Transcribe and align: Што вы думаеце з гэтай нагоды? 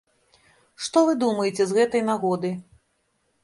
Што 0.85 1.03
вы 1.11 1.13
думаеце 1.25 1.63
з 1.73 1.77
гэтай 1.79 2.05
нагоды? 2.11 2.49